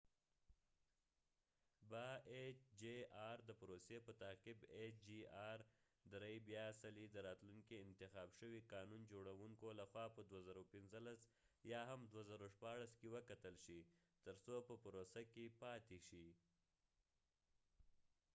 [3.47, 5.17] د پروسی په تعقیب ایچ چې
[5.49, 10.21] آر -3- hjr به بیا څلی د راتلونکې انتخاب شوي قانون جوړونکو له خوا په
[10.31, 13.79] 2015 یا هم 2016 کې وکتل شي
[14.25, 16.27] تر څو په پروسه کې پاتی شي